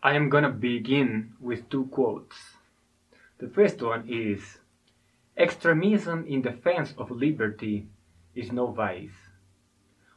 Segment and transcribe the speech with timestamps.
[0.00, 2.56] I am gonna begin with two quotes.
[3.38, 4.58] The first one is
[5.36, 7.88] Extremism in defense of liberty
[8.32, 9.18] is no vice.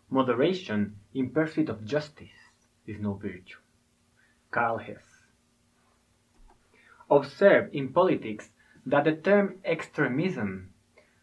[0.10, 2.52] Moderation in pursuit of justice
[2.86, 3.58] is no virtue.
[4.52, 5.26] Karl Hess.
[7.10, 8.50] Observe in politics
[8.86, 10.74] that the term extremism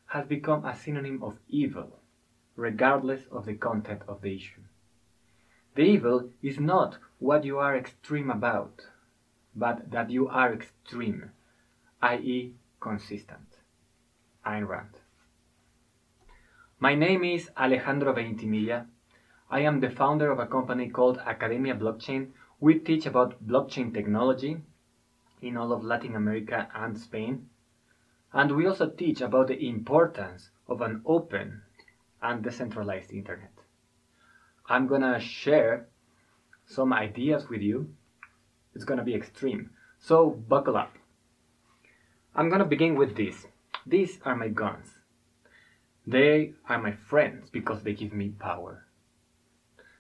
[0.06, 2.01] has become a synonym of evil,
[2.56, 4.62] regardless of the content of the issue.
[5.78, 8.88] The evil is not what you are extreme about,
[9.55, 11.30] but that you are extreme,
[12.02, 13.59] i.e., consistent.
[14.45, 14.98] Ayn Rand.
[16.80, 18.88] My name is Alejandro Ventimiglia.
[19.52, 22.32] I am the founder of a company called Academia Blockchain.
[22.59, 24.60] We teach about blockchain technology
[25.40, 27.51] in all of Latin America and Spain.
[28.32, 31.62] And we also teach about the importance of an open
[32.21, 33.57] and decentralized internet.
[34.71, 35.88] I'm gonna share
[36.66, 37.95] some ideas with you.
[38.74, 40.93] It's gonna be extreme, so buckle up.
[42.35, 43.46] I'm gonna begin with this.
[43.87, 44.99] These are my guns.
[46.07, 48.85] They are my friends because they give me power.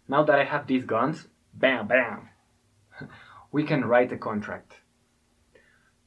[0.06, 2.28] Now that I have these guns, bam, bam,
[3.52, 4.74] we can write a contract.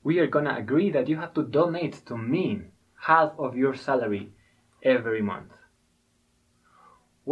[0.04, 2.62] We are gonna agree that you have to donate to me
[3.02, 4.34] half of your salary
[4.84, 5.52] every month.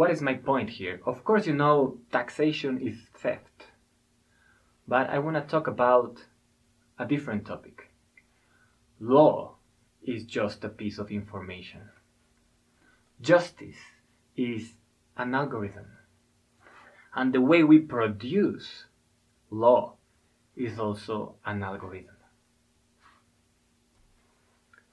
[0.00, 1.02] What is my point here?
[1.04, 3.66] Of course, you know taxation is theft.
[4.88, 6.24] But I want to talk about
[6.98, 7.90] a different topic.
[8.98, 9.56] Law
[10.02, 11.82] is just a piece of information.
[13.20, 13.76] Justice
[14.34, 14.72] is
[15.18, 15.88] an algorithm.
[17.14, 18.86] And the way we produce
[19.50, 19.96] law
[20.56, 22.16] is also an algorithm.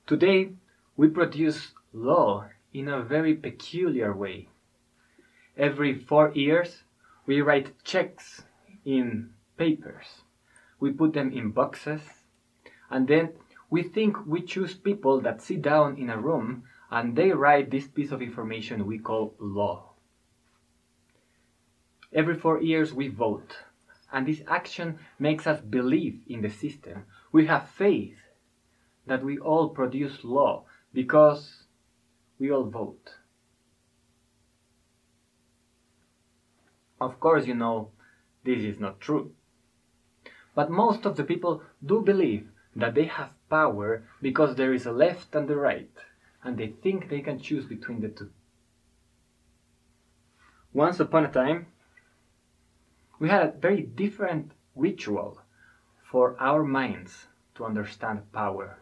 [0.05, 0.49] Today,
[0.97, 4.49] we produce law in a very peculiar way.
[5.57, 6.83] Every four years,
[7.25, 8.43] we write checks
[8.85, 10.21] in papers.
[10.79, 12.01] We put them in boxes,
[12.91, 13.33] and then
[13.69, 17.87] we think we choose people that sit down in a room and they write this
[17.87, 19.93] piece of information we call law.
[22.13, 23.57] Every four years, we vote,
[24.13, 27.05] and this action makes us believe in the system.
[27.31, 28.19] We have faith
[29.05, 31.63] that we all produce law because
[32.39, 33.15] we all vote.
[36.99, 37.91] Of course, you know,
[38.43, 39.33] this is not true.
[40.55, 44.91] But most of the people do believe that they have power because there is a
[44.91, 45.91] left and a right,
[46.43, 48.31] and they think they can choose between the two.
[50.73, 51.67] Once upon a time,
[53.19, 55.41] we had a very different ritual
[56.03, 58.79] for our minds to understand power.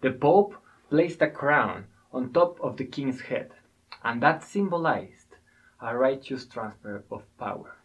[0.00, 0.54] The Pope
[0.88, 3.52] placed a crown on top of the king's head,
[4.02, 5.19] and that symbolized
[5.82, 7.76] a righteous transfer of power.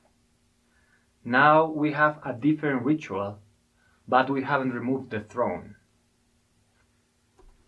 [1.23, 3.39] Now we have a different ritual,
[4.07, 5.75] but we haven't removed the throne.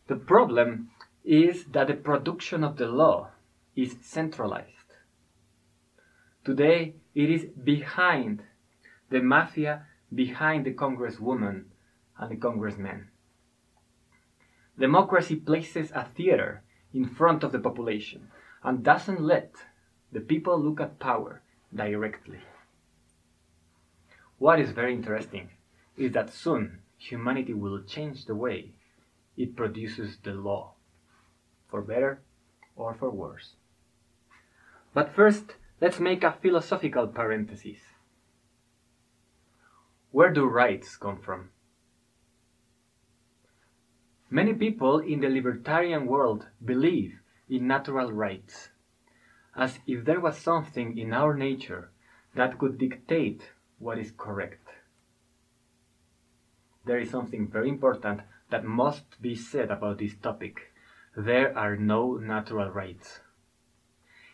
[0.08, 0.90] The problem
[1.24, 3.30] is that the production of the law
[3.76, 4.96] is centralized.
[6.46, 8.44] Today it is behind
[9.10, 11.66] the mafia, behind the congresswoman
[12.18, 13.10] and the congressman.
[14.80, 18.30] Democracy places a theater in front of the population
[18.64, 19.56] and doesn't let
[20.12, 21.42] the people look at power
[21.74, 22.40] directly.
[24.38, 25.50] What is very interesting
[25.98, 28.74] is that soon humanity will change the way
[29.36, 30.74] it produces the law,
[31.70, 32.22] for better
[32.76, 33.56] or for worse.
[34.94, 37.80] But first, let's make a philosophical parenthesis.
[40.12, 41.50] Where do rights come from?
[44.30, 47.20] Many people in the libertarian world believe
[47.50, 48.70] in natural rights,
[49.58, 51.90] as if there was something in our nature
[52.36, 53.42] that could dictate
[53.80, 54.68] what is correct.
[56.86, 58.22] There is something very important
[58.52, 60.72] that must be said about this topic.
[61.16, 63.20] There are no natural rights.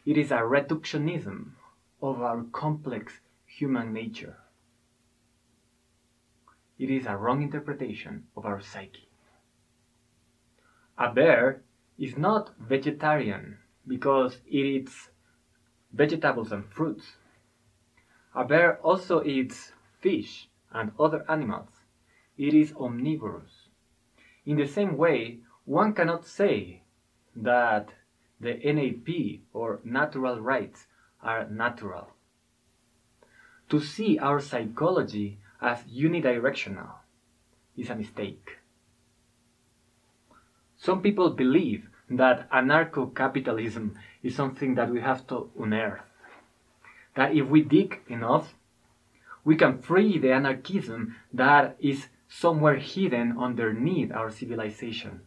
[0.06, 1.52] It is a reductionism
[2.02, 4.38] of our complex human nature.
[6.78, 9.08] It is a wrong interpretation of our psyche.
[10.98, 11.64] A bear
[11.98, 15.10] is not vegetarian because it eats
[15.94, 17.14] vegetables and fruits.
[18.36, 21.70] A bear also eats fish and other animals.
[22.38, 23.70] It is omnivorous.
[24.46, 26.82] In the same way, one cannot say
[27.36, 27.94] that
[28.40, 30.88] the NAP or natural rights
[31.22, 32.10] are natural.
[33.70, 36.96] To see our psychology as unidirectional
[37.78, 38.58] is a mistake.
[40.76, 46.02] Some people believe that anarcho capitalism is something that we have to unearth.
[47.16, 48.56] That if we dig enough,
[49.44, 55.22] we can free the anarchism that is somewhere hidden underneath our civilization.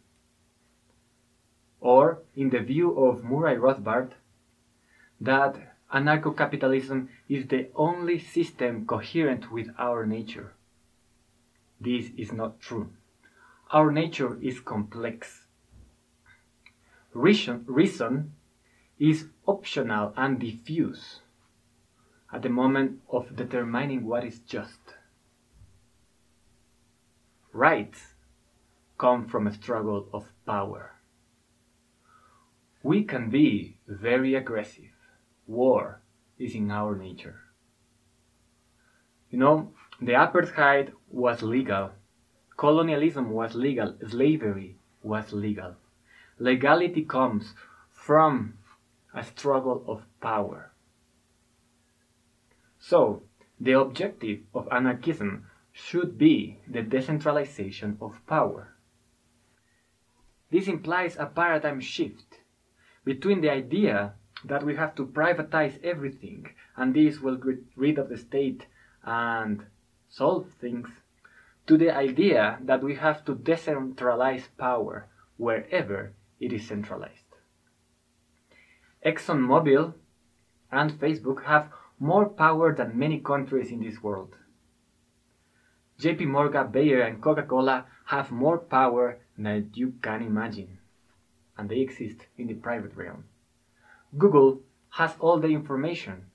[1.79, 4.11] Or, in the view of Murray Rothbard,
[5.21, 10.53] that anarcho capitalism is the only system coherent with our nature.
[11.79, 12.89] This is not true.
[13.71, 15.46] Our nature is complex.
[17.17, 18.33] Reason, reason
[18.99, 21.21] is optional and diffuse
[22.31, 24.93] at the moment of determining what is just.
[27.51, 28.13] Rights
[28.99, 30.91] come from a struggle of power.
[32.83, 34.93] We can be very aggressive.
[35.47, 36.03] War
[36.37, 37.39] is in our nature.
[39.31, 41.93] You know, the apartheid was legal,
[42.57, 45.77] colonialism was legal, slavery was legal.
[46.39, 47.55] Legality comes
[47.91, 48.57] from
[49.13, 50.71] a struggle of power.
[52.77, 53.23] So,
[53.59, 58.75] the objective of anarchism should be the decentralization of power.
[60.51, 62.41] This implies a paradigm shift
[63.03, 64.13] between the idea
[64.45, 68.67] that we have to privatize everything and this will get rid of the state
[69.03, 69.65] and
[70.07, 70.89] solve things
[71.65, 75.07] to the idea that we have to decentralize power
[75.37, 77.23] wherever it is centralized.
[79.05, 79.93] ExxonMobil
[80.71, 84.35] and Facebook have more power than many countries in this world.
[85.99, 90.77] JP Morgan, Bayer, and Coca Cola have more power than you can imagine,
[91.57, 93.23] and they exist in the private realm.
[94.17, 94.61] Google
[94.91, 96.25] has all the information.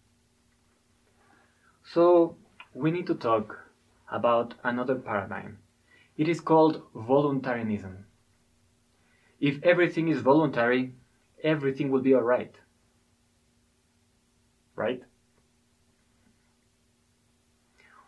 [1.85, 2.37] So,
[2.75, 3.59] we need to talk
[4.11, 5.59] about another paradigm.
[6.17, 8.07] It is called voluntarism.
[9.43, 10.95] If everything is voluntary,
[11.43, 12.55] everything will be alright.
[14.77, 15.03] Right?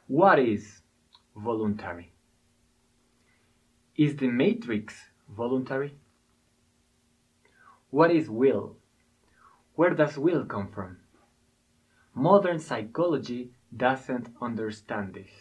[0.06, 0.82] What is
[1.34, 2.12] voluntary?
[3.96, 5.96] Is the matrix voluntary?
[7.90, 8.76] What is will?
[9.75, 10.98] Where does will come from?
[12.14, 15.32] Modern psychology doesn't understand this.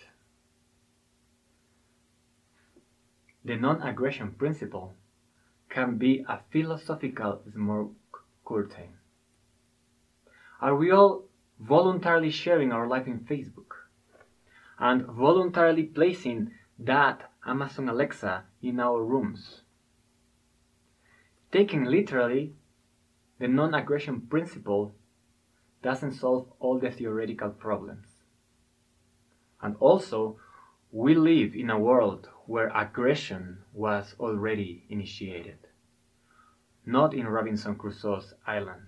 [3.46, 4.96] The non-aggression principle
[5.74, 8.90] can be a philosophical smoke curtain.
[10.62, 11.26] Are we all
[11.60, 13.72] voluntarily sharing our life in Facebook?
[14.78, 19.62] And voluntarily placing that Amazon Alexa in our rooms?
[21.52, 22.54] Taking literally,
[23.40, 24.96] the non-aggression principle
[25.82, 28.08] doesn't solve all the theoretical problems.
[29.62, 30.38] And also,
[30.92, 35.58] we live in a world where aggression was already initiated.
[36.86, 38.88] Not in Robinson Crusoe's island.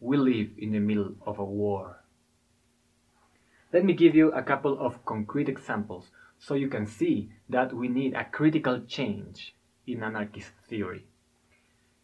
[0.00, 2.04] We live in the middle of a war.
[3.72, 7.88] Let me give you a couple of concrete examples so you can see that we
[7.88, 9.54] need a critical change
[9.86, 11.06] in anarchist theory.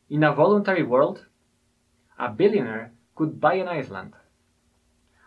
[0.09, 1.27] In a voluntary world,
[2.19, 4.15] a billionaire could buy an island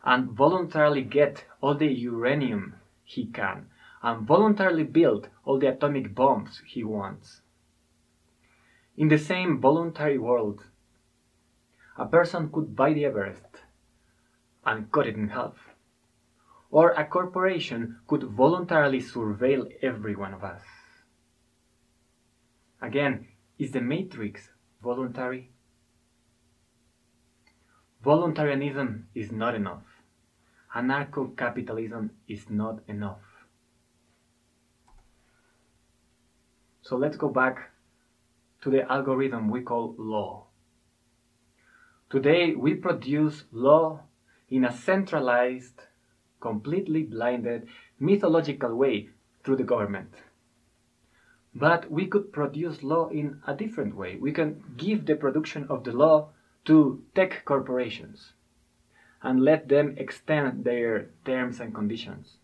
[0.03, 3.67] and voluntarily get all the uranium he can
[4.01, 7.41] and voluntarily build all the atomic bombs he wants.
[9.01, 10.67] In the same voluntary world,
[11.97, 13.63] a person could buy the Everest
[14.63, 15.55] and cut it in half.
[16.69, 20.61] Or a corporation could voluntarily surveil every one of us.
[22.79, 24.51] Again, is the matrix
[24.83, 25.49] voluntary?
[28.03, 30.03] Voluntarism is not enough.
[30.75, 33.47] Anarcho capitalism is not enough.
[36.83, 37.71] So let's go back
[38.61, 40.45] to the algorithm we call law.
[42.09, 44.01] Today we produce law
[44.49, 45.81] in a centralized,
[46.39, 47.67] completely blinded,
[47.99, 49.09] mythological way
[49.43, 50.13] through the government.
[51.55, 54.17] But we could produce law in a different way.
[54.17, 56.29] We can give the production of the law
[56.65, 58.33] to tech corporations
[59.21, 62.37] and let them extend their terms and conditions.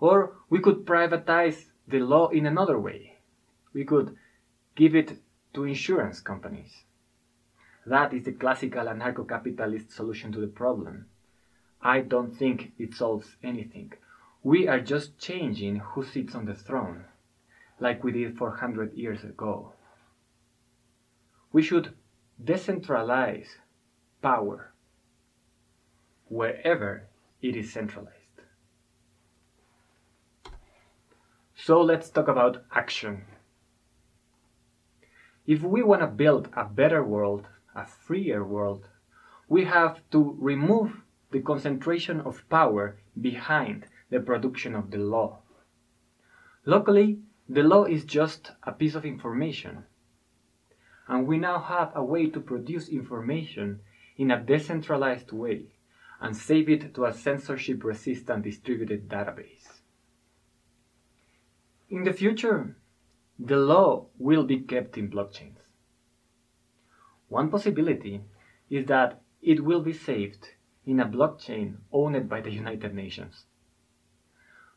[0.00, 3.18] Or we could privatize the law in another way.
[3.72, 4.16] We could
[4.74, 5.18] give it
[5.54, 6.84] to insurance companies.
[7.84, 11.06] That is the classical anarcho capitalist solution to the problem.
[11.80, 13.92] I don't think it solves anything.
[14.42, 17.04] We are just changing who sits on the throne,
[17.80, 19.72] like we did 400 years ago.
[21.52, 21.94] We should
[22.42, 23.48] decentralize
[24.22, 24.72] power
[26.28, 27.08] wherever
[27.42, 28.16] it is centralized.
[31.54, 33.24] So let's talk about action.
[35.46, 38.86] If we want to build a better world, a freer world,
[39.48, 45.40] we have to remove the concentration of power behind the production of the law.
[46.64, 49.84] Luckily, the law is just a piece of information.
[51.08, 53.80] And we now have a way to produce information
[54.16, 55.66] in a decentralized way
[56.20, 59.80] and save it to a censorship resistant distributed database.
[61.90, 62.76] In the future,
[63.44, 65.58] the law will be kept in blockchains.
[67.28, 68.22] One possibility
[68.70, 70.50] is that it will be saved
[70.86, 73.46] in a blockchain owned by the United Nations.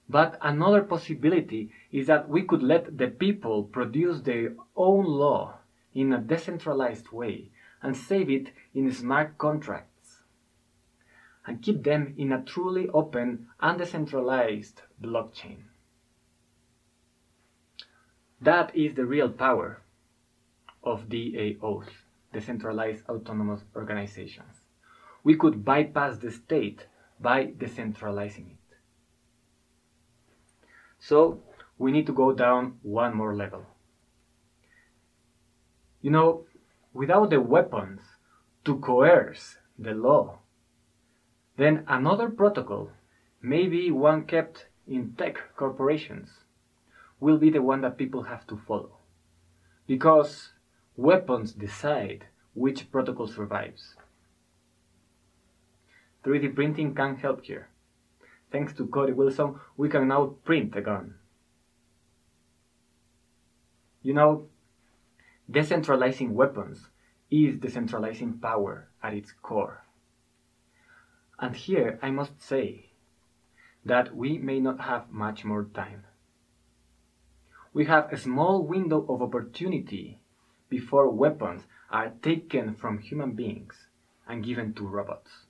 [0.09, 5.59] But another possibility is that we could let the people produce their own law
[5.93, 7.51] in a decentralized way
[7.83, 10.23] and save it in smart contracts
[11.45, 15.65] and keep them in a truly open and decentralized blockchain.
[18.45, 19.81] That is the real power
[20.83, 21.87] of DAOs,
[22.31, 24.61] decentralized autonomous organizations.
[25.23, 26.85] We could bypass the state
[27.19, 28.77] by decentralizing it.
[30.99, 31.41] So
[31.79, 33.65] we need to go down one more level.
[36.03, 36.45] You know,
[36.93, 38.01] without the weapons
[38.65, 40.37] to coerce the law,
[41.57, 42.91] then another protocol,
[43.41, 46.44] maybe one kept in tech corporations,
[47.25, 48.99] will be the one that people have to follow.
[49.87, 50.51] Because
[50.95, 53.95] weapons decide which protocol survives.
[56.23, 57.69] 3D printing can help here.
[58.51, 61.15] Thanks to Cody Wilson, we can now print a gun.
[64.03, 64.45] You know,
[65.51, 66.89] decentralizing weapons
[67.31, 69.83] is decentralizing power at its core.
[71.39, 72.91] And here I must say
[73.83, 76.03] that we may not have much more time
[77.75, 80.17] we have a small window of opportunity
[80.69, 83.87] before weapons are taken from human beings
[84.25, 85.47] and given to robots.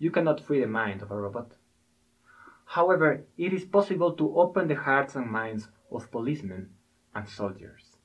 [0.00, 1.52] You cannot free the mind of a robot.
[2.64, 6.70] However, it is possible to open the hearts and minds of policemen
[7.14, 7.96] and soldiers.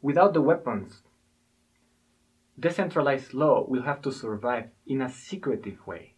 [0.00, 1.02] Without the weapons,
[2.58, 6.14] decentralized law will have to survive in a secretive way,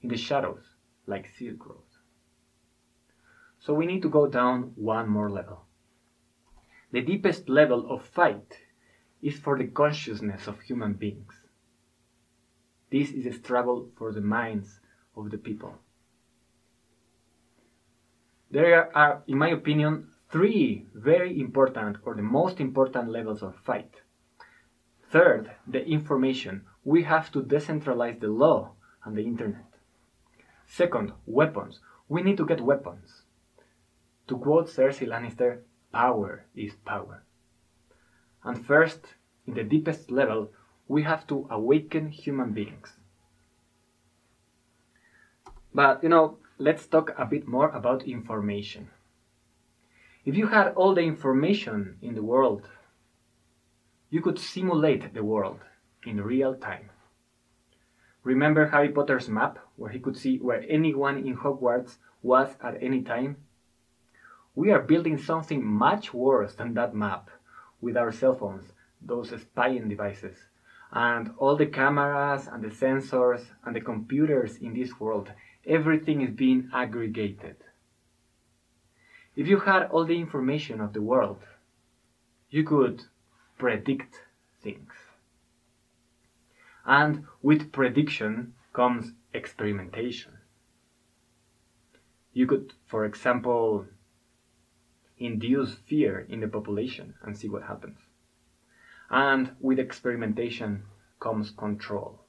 [0.00, 0.74] in the shadows,
[1.06, 1.91] like Silk Road.
[3.64, 5.66] So we need to go down one more level.
[6.90, 8.58] The deepest level of fight
[9.22, 11.46] is for the consciousness of human beings.
[12.90, 14.80] This is a struggle for the minds
[15.16, 15.78] of the people.
[18.50, 24.02] There are, in my opinion, three very important or the most important levels of fight.
[25.08, 26.62] Third, the information.
[26.82, 28.72] We have to decentralize the law
[29.04, 29.78] and the internet.
[30.66, 31.78] Second, weapons.
[32.08, 33.21] We need to get weapons.
[34.32, 35.58] To quote Cersei Lannister,
[35.92, 37.22] power is power.
[38.42, 40.50] And first, in the deepest level,
[40.88, 42.94] we have to awaken human beings.
[45.74, 48.88] But, you know, let's talk a bit more about information.
[50.24, 52.70] If you had all the information in the world,
[54.08, 55.60] you could simulate the world
[56.06, 56.88] in real time.
[58.24, 63.02] Remember Harry Potter's map, where he could see where anyone in Hogwarts was at any
[63.02, 63.36] time?
[64.54, 67.30] We are building something much worse than that map
[67.80, 70.36] with our cell phones, those spying devices,
[70.92, 75.32] and all the cameras and the sensors and the computers in this world.
[75.66, 77.56] Everything is being aggregated.
[79.34, 81.42] If you had all the information of the world,
[82.50, 83.04] you could
[83.56, 84.20] predict
[84.60, 84.92] things.
[86.84, 90.32] And with prediction comes experimentation.
[92.34, 93.86] You could, for example,
[95.18, 97.98] induce fear in the population and see what happens.
[99.10, 100.84] And with experimentation
[101.20, 102.20] comes control.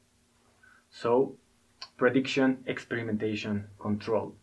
[0.89, 1.37] So,
[1.97, 4.35] prediction, experimentation, control.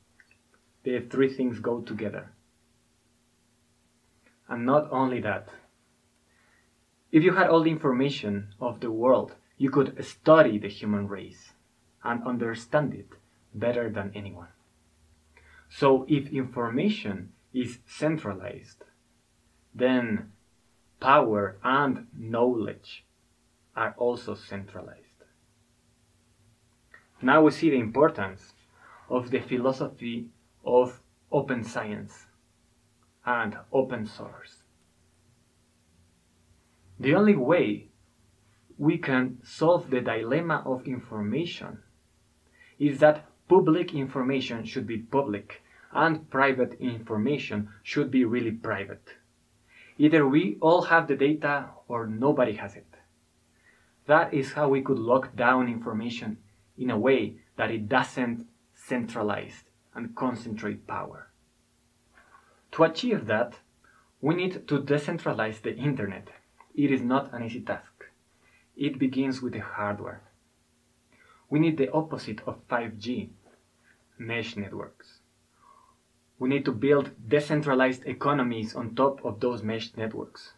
[0.82, 2.32] The three things go together.
[4.48, 5.48] And not only that,
[7.12, 11.52] if you had all the information of the world, you could study the human race
[12.02, 13.08] and understand it
[13.54, 14.48] better than anyone.
[15.68, 18.84] So, if information is centralized,
[19.74, 20.32] then
[21.00, 23.04] power and knowledge
[23.76, 25.00] are also centralized.
[27.22, 28.52] Now we see the importance
[29.08, 30.28] of the philosophy
[30.64, 32.26] of open science
[33.26, 34.62] and open source.
[36.98, 37.88] The only way
[38.78, 41.82] we can solve the dilemma of information
[42.78, 49.16] is that public information should be public and private information should be really private.
[49.98, 52.86] Either we all have the data or nobody has it.
[54.06, 56.38] That is how we could lock down information
[56.78, 61.28] in a way that it doesn't centralize and concentrate power.
[62.72, 63.54] To achieve that,
[64.20, 66.28] we need to decentralize the internet.
[66.74, 68.06] It is not an easy task.
[68.76, 70.22] It begins with the hardware.
[71.48, 73.30] We need the opposite of 5G
[74.18, 75.19] mesh networks.
[76.40, 80.54] We need to build decentralized economies on top of those mesh networks.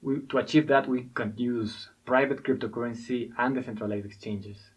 [0.00, 4.70] We, to achieve that, we can use private cryptocurrency and decentralized exchanges.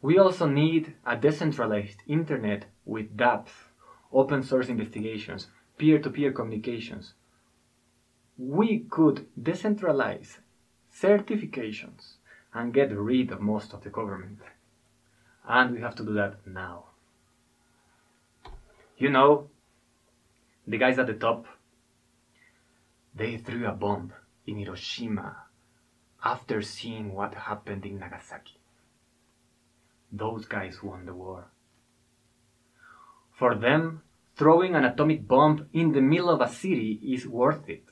[0.00, 3.50] We also need a decentralized internet with dApps,
[4.12, 7.14] open source investigations, peer to peer communications.
[8.36, 10.38] We could decentralize
[10.94, 12.18] certifications
[12.54, 14.38] and get rid of most of the government.
[15.44, 16.84] And we have to do that now.
[18.98, 19.48] You know,
[20.66, 21.46] the guys at the top,
[23.14, 24.12] they threw a bomb
[24.44, 25.36] in Hiroshima
[26.24, 28.58] after seeing what happened in Nagasaki.
[30.10, 31.46] Those guys won the war.
[33.30, 34.02] For them,
[34.34, 37.84] throwing an atomic bomb in the middle of a city is worth it.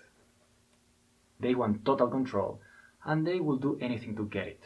[1.39, 2.61] They want total control
[3.05, 4.63] and they will do anything to get it.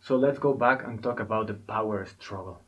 [0.00, 2.61] So let's go back and talk about the power struggle.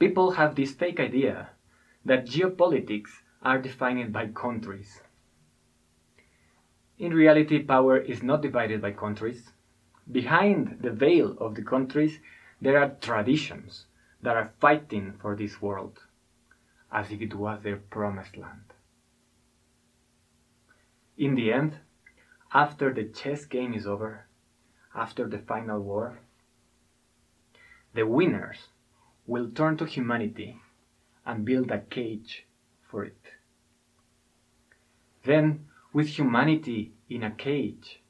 [0.00, 1.50] People have this fake idea
[2.06, 5.02] that geopolitics are defined by countries.
[6.98, 9.52] In reality, power is not divided by countries.
[10.10, 12.18] Behind the veil of the countries,
[12.62, 13.84] there are traditions
[14.22, 15.98] that are fighting for this world,
[16.90, 18.72] as if it was their promised land.
[21.18, 21.76] In the end,
[22.54, 24.26] after the chess game is over,
[24.94, 26.20] after the final war,
[27.92, 28.69] the winners
[29.30, 30.60] will turn to humanity
[31.24, 32.46] and build a cage
[32.90, 33.34] for it.
[35.22, 38.02] Then, with humanity in a cage,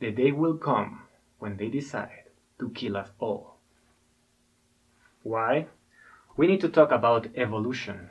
[0.00, 1.02] the day will come
[1.38, 2.24] when they decide
[2.58, 3.58] to kill us all.
[5.22, 5.68] Why?
[6.36, 8.10] We need to talk about evolution.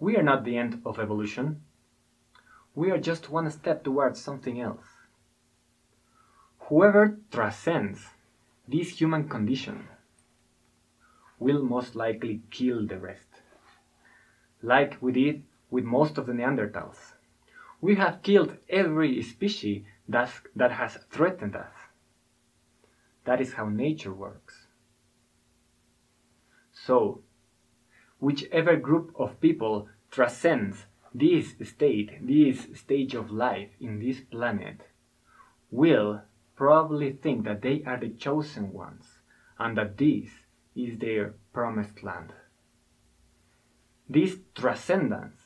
[0.00, 1.60] We are not the end of evolution.
[2.74, 4.86] We are just one step towards something else.
[6.70, 8.08] Whoever transcends
[8.66, 9.88] this human condition
[11.42, 13.42] will most likely kill the rest.
[14.62, 17.14] Like we did with most of the Neanderthals.
[17.80, 21.72] We have killed every species that, that has threatened us.
[23.24, 24.66] That is how nature works.
[26.72, 27.22] So,
[28.18, 34.82] whichever group of people transcends this state, this stage of life in this planet,
[35.70, 36.22] will
[36.54, 39.18] probably think that they are the chosen ones
[39.58, 40.30] and that this
[40.74, 42.32] is their promised land.
[44.08, 45.40] This transcendence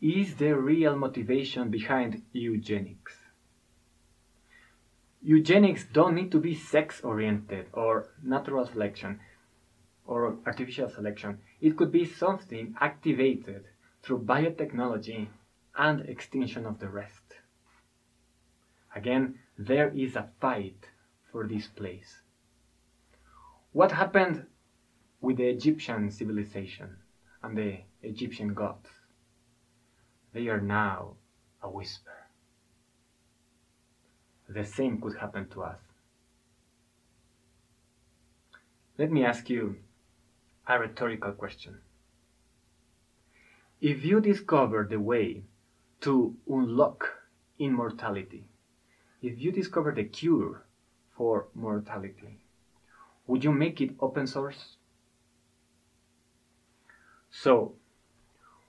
[0.00, 3.16] is the real motivation behind eugenics.
[5.22, 9.20] Eugenics don't need to be sex oriented or natural selection
[10.06, 11.38] or artificial selection.
[11.60, 13.64] It could be something activated
[14.02, 15.28] through biotechnology
[15.76, 17.22] and extinction of the rest.
[18.94, 20.88] Again, there is a fight
[21.30, 22.22] for this place.
[23.72, 24.46] What happened
[25.20, 26.96] with the Egyptian civilization
[27.42, 28.88] and the Egyptian gods.
[30.32, 31.16] They are now
[31.62, 32.12] a whisper.
[34.48, 35.80] The same could happen to us.
[38.98, 39.76] Let me ask you
[40.66, 41.78] a rhetorical question.
[43.80, 45.44] If you discover the way
[46.00, 47.08] to unlock
[47.58, 48.48] immortality,
[49.22, 50.66] if you discover the cure
[51.16, 52.40] for mortality,
[53.26, 54.76] would you make it open source?
[57.30, 57.76] So,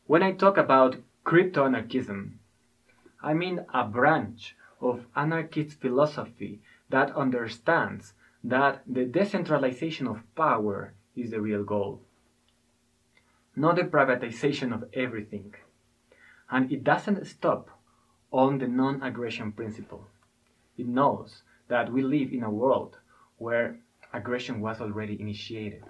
[0.06, 2.40] when I talk about crypto anarchism,
[3.22, 11.32] I mean a branch of anarchist philosophy that understands that the decentralization of power is
[11.32, 12.02] the real goal,
[13.56, 15.56] not the privatization of everything.
[16.50, 17.70] And it doesn't stop
[18.32, 20.08] on the non aggression principle.
[20.78, 22.98] It knows that we live in a world
[23.38, 23.80] where
[24.14, 25.84] aggression was already initiated.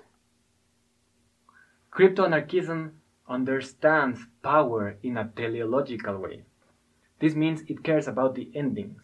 [1.91, 2.93] Crypto-anarchism
[3.27, 6.45] understands power in a teleological way.
[7.19, 9.01] This means it cares about the endings.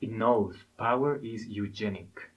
[0.00, 2.30] It knows power is eugenic.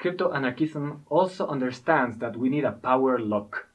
[0.00, 3.68] Crypto-anarchism also understands that we need a power lock.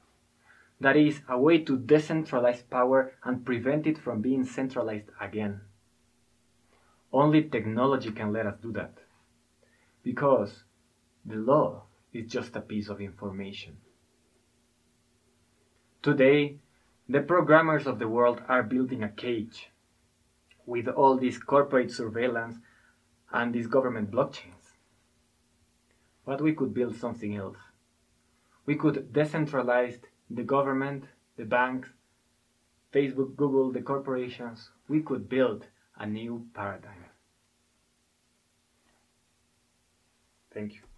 [0.82, 5.62] That is, a way to decentralize power and prevent it from being centralized again.
[7.14, 8.98] Only technology can let us do that.
[10.04, 10.64] Because
[11.26, 13.78] the law is just a piece of information.
[16.02, 16.58] Today,
[17.08, 19.70] the programmers of the world are building a cage
[20.66, 22.58] with all this corporate surveillance
[23.32, 24.78] and these government blockchains.
[26.26, 27.58] But we could build something else.
[28.66, 31.06] We could decentralize the government,
[31.38, 31.90] the banks,
[32.92, 34.72] Facebook, Google, the corporations.
[34.88, 35.68] We could build
[36.00, 37.06] a new paradigm.
[40.52, 40.91] Thank you.